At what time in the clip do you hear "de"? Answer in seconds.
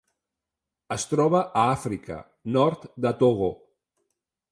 3.07-3.13